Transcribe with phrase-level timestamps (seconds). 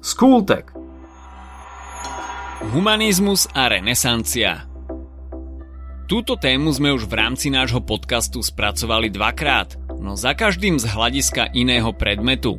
[0.00, 0.72] Skultek.
[2.72, 4.64] Humanizmus a renesancia
[6.08, 11.52] Túto tému sme už v rámci nášho podcastu spracovali dvakrát, no za každým z hľadiska
[11.52, 12.56] iného predmetu.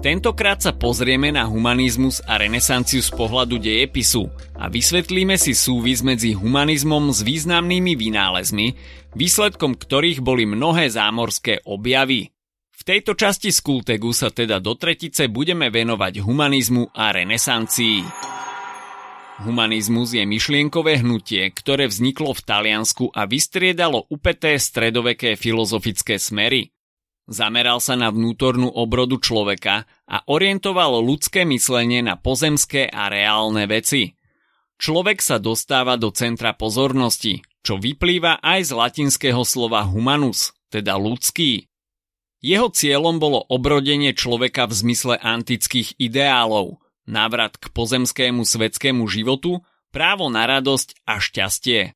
[0.00, 6.32] Tentokrát sa pozrieme na humanizmus a renesanciu z pohľadu dejepisu a vysvetlíme si súvis medzi
[6.32, 8.66] humanizmom s významnými vynálezmi,
[9.12, 12.32] výsledkom ktorých boli mnohé zámorské objavy.
[12.80, 18.00] V tejto časti Skultegu sa teda do tretice budeme venovať humanizmu a renesancii.
[19.44, 26.72] Humanizmus je myšlienkové hnutie, ktoré vzniklo v Taliansku a vystriedalo upeté stredoveké filozofické smery.
[27.28, 34.16] Zameral sa na vnútornú obrodu človeka a orientovalo ľudské myslenie na pozemské a reálne veci.
[34.80, 41.69] Človek sa dostáva do centra pozornosti, čo vyplýva aj z latinského slova humanus, teda ľudský.
[42.40, 46.80] Jeho cieľom bolo obrodenie človeka v zmysle antických ideálov–
[47.10, 49.60] návrat k pozemskému svetskému životu,
[49.90, 51.92] právo na radosť a šťastie.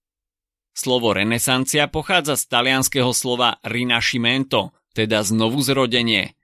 [0.75, 6.35] Slovo renesancia pochádza z talianského slova rinascimento, teda znovuzrodenie.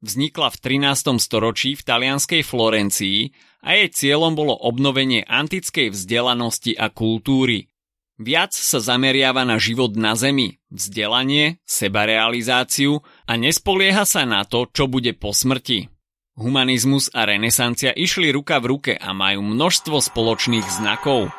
[0.00, 1.20] Vznikla v 13.
[1.20, 7.68] storočí v talianskej Florencii a jej cieľom bolo obnovenie antickej vzdelanosti a kultúry.
[8.14, 14.86] Viac sa zameriava na život na zemi, vzdelanie, sebarealizáciu a nespolieha sa na to, čo
[14.86, 15.90] bude po smrti.
[16.38, 21.34] Humanizmus a renesancia išli ruka v ruke a majú množstvo spoločných znakov.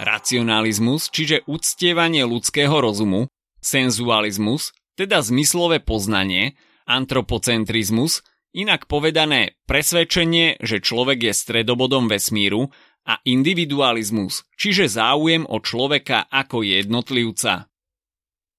[0.00, 3.28] Racionalizmus, čiže uctievanie ľudského rozumu,
[3.60, 6.56] senzualizmus, teda zmyslové poznanie,
[6.88, 8.24] antropocentrizmus,
[8.56, 12.72] inak povedané presvedčenie, že človek je stredobodom vesmíru
[13.06, 17.70] a individualizmus, čiže záujem o človeka ako jednotlivca.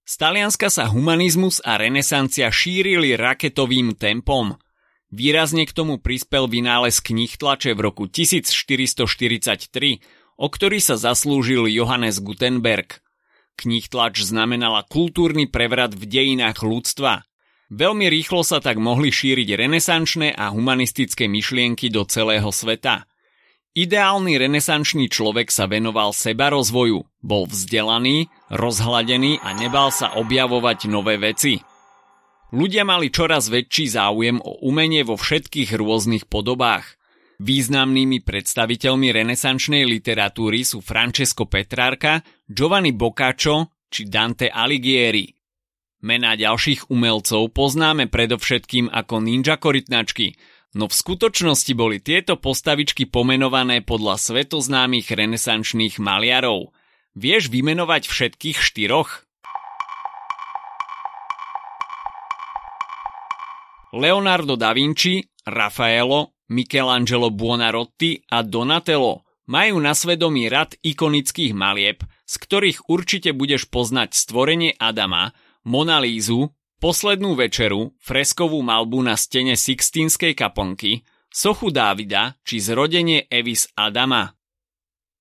[0.08, 4.56] Z Talianska sa humanizmus a renesancia šírili raketovým tempom–
[5.08, 10.04] Výrazne k tomu prispel vynález knih tlače v roku 1443,
[10.36, 13.00] o ktorý sa zaslúžil Johannes Gutenberg.
[13.55, 17.23] Knih tlač znamenala kultúrny prevrat v dejinách ľudstva.
[17.71, 23.08] Veľmi rýchlo sa tak mohli šíriť renesančné a humanistické myšlienky do celého sveta.
[23.77, 31.21] Ideálny renesančný človek sa venoval seba rozvoju, bol vzdelaný, rozhladený a nebal sa objavovať nové
[31.21, 31.61] veci.
[32.49, 36.98] Ľudia mali čoraz väčší záujem o umenie vo všetkých rôznych podobách.
[37.38, 45.30] Významnými predstaviteľmi renesančnej literatúry sú Francesco Petrarca, Giovanni Boccaccio či Dante Alighieri.
[46.02, 50.33] Mená ďalších umelcov poznáme predovšetkým ako ninja korytnačky,
[50.76, 56.76] no v skutočnosti boli tieto postavičky pomenované podľa svetoznámych renesančných maliarov.
[57.16, 59.27] Vieš vymenovať všetkých štyroch?
[63.95, 72.36] Leonardo da Vinci, Raffaello, Michelangelo Buonarroti a Donatello majú na svedomí rad ikonických malieb, z
[72.36, 75.32] ktorých určite budeš poznať stvorenie Adama,
[75.64, 81.02] Monalízu, Poslednú večeru, freskovú malbu na stene Sixtínskej kaponky,
[81.33, 84.38] sochu Dávida či zrodenie Evis Adama.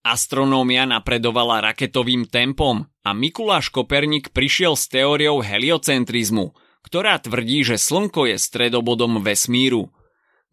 [0.06, 6.52] Astronómia napredovala raketovým tempom a Mikuláš Koperník prišiel s teóriou heliocentrizmu–
[6.86, 9.90] ktorá tvrdí, že Slnko je stredobodom vesmíru.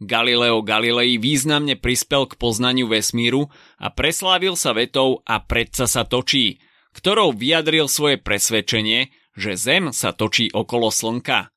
[0.02, 6.58] Galileo Galilei významne prispel k poznaniu vesmíru a preslávil sa vetou a predsa sa točí,
[6.98, 11.50] ktorou vyjadril svoje presvedčenie, že Zem sa točí okolo Slnka.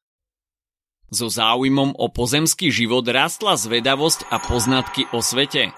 [1.13, 5.71] So záujmom o pozemský život rastla zvedavosť a poznatky o svete.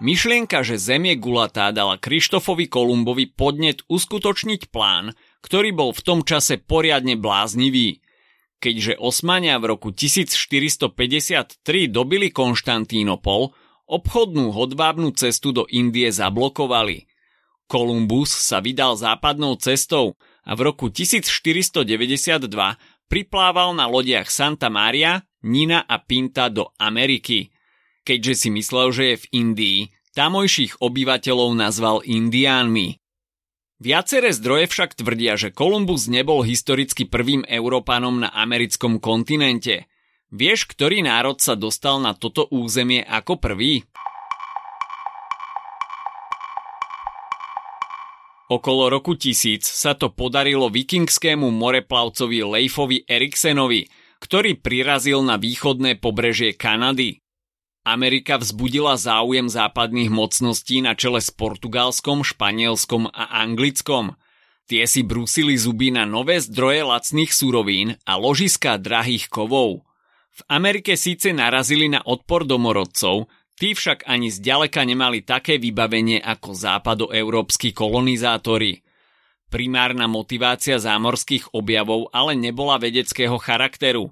[0.00, 5.12] Myšlienka, že Zem je gulatá, dala Krištofovi Kolumbovi podnet uskutočniť plán,
[5.44, 7.98] ktorý bol v tom čase poriadne bláznivý–
[8.62, 11.58] keďže Osmania v roku 1453
[11.90, 13.50] dobili Konštantínopol,
[13.90, 17.10] obchodnú hodvábnu cestu do Indie zablokovali.
[17.66, 20.14] Kolumbus sa vydal západnou cestou
[20.46, 22.48] a v roku 1492
[23.06, 27.50] priplával na lodiach Santa Maria, Nina a Pinta do Ameriky.
[28.02, 29.80] Keďže si myslel, že je v Indii,
[30.14, 32.98] tamojších obyvateľov nazval Indiánmi.
[33.82, 39.90] Viaceré zdroje však tvrdia, že Kolumbus nebol historicky prvým Európanom na americkom kontinente.
[40.30, 43.82] Vieš, ktorý národ sa dostal na toto územie ako prvý?
[48.52, 53.88] Okolo roku 1000 sa to podarilo vikingskému moreplavcovi Leifovi Eriksenovi,
[54.20, 57.24] ktorý prirazil na východné pobrežie Kanady.
[57.88, 64.20] Amerika vzbudila záujem západných mocností na čele s Portugalskom, Španielskom a Anglickom.
[64.68, 69.88] Tie si brúsili zuby na nové zdroje lacných surovín a ložiska drahých kovov.
[70.28, 76.56] V Amerike síce narazili na odpor domorodcov, Tí však ani zďaleka nemali také vybavenie ako
[76.56, 78.80] západoeurópsky kolonizátori.
[79.52, 84.10] Primárna motivácia zámorských objavov ale nebola vedeckého charakteru.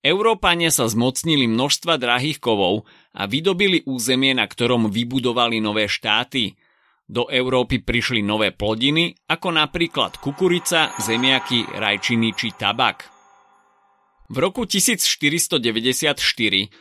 [0.00, 6.52] Európania sa zmocnili množstva drahých kovov a vydobili územie, na ktorom vybudovali nové štáty–
[7.06, 13.15] do Európy prišli nové plodiny, ako napríklad kukurica, zemiaky, rajčiny či tabak.
[14.26, 16.18] V roku 1494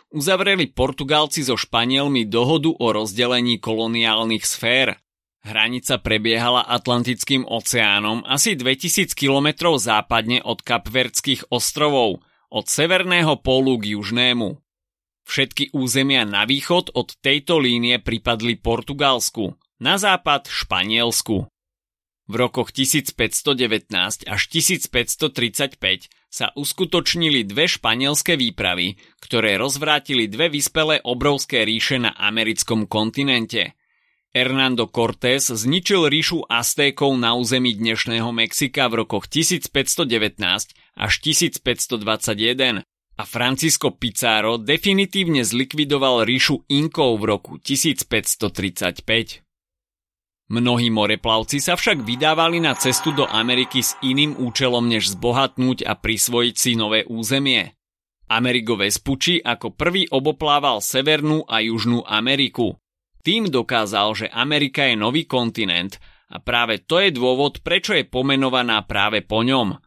[0.09, 4.97] uzavreli Portugálci so Španielmi dohodu o rozdelení koloniálnych sfér.
[5.45, 13.94] Hranica prebiehala Atlantickým oceánom asi 2000 km západne od Kapverdských ostrovov, od severného pólu k
[13.94, 14.57] južnému.
[15.25, 21.45] Všetky územia na východ od tejto línie pripadli Portugalsku, na západ Španielsku.
[22.25, 31.62] V rokoch 1519 až 1535 sa uskutočnili dve španielské výpravy, ktoré rozvrátili dve vyspelé obrovské
[31.62, 33.77] ríše na americkom kontinente.
[34.36, 40.04] Hernando Cortés zničil ríšu Aztékov na území dnešného Mexika v rokoch 1519
[40.98, 42.83] až 1521
[43.16, 49.44] a Francisco Pizarro definitívne zlikvidoval ríšu Inkov v roku 1535.
[50.45, 55.97] Mnohí moreplavci sa však vydávali na cestu do Ameriky s iným účelom než zbohatnúť a
[55.97, 57.74] prisvojiť si nové územie.
[58.30, 62.77] Amerigo Vespucci ako prvý oboplával Severnú a Južnú Ameriku.
[63.25, 65.97] Tým dokázal, že Amerika je nový kontinent
[66.30, 69.81] a práve to je dôvod, prečo je pomenovaná práve po ňom.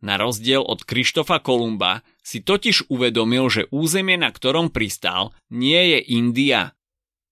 [0.00, 5.98] Na rozdiel od Krištofa Kolumba si totiž uvedomil, že územie, na ktorom pristál, nie je
[6.16, 6.72] India,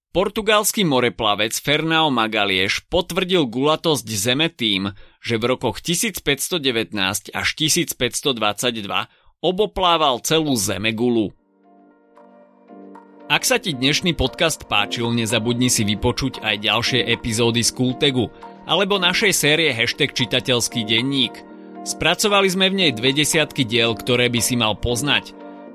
[0.09, 6.97] Portugalský moreplavec Fernão Magalieš potvrdil gulatosť Zeme tým, že v rokoch 1519
[7.37, 8.33] až 1522
[9.45, 11.37] oboplával celú Zemegulu.
[13.29, 18.33] Ak sa ti dnešný podcast páčil, nezabudni si vypočuť aj ďalšie epizódy z Kultegu
[18.65, 21.37] alebo našej série hashtag čitateľský denník.
[21.85, 25.37] Spracovali sme v nej dve desiatky diel, ktoré by si mal poznať–